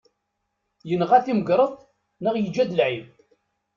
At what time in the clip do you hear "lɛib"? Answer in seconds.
2.77-3.07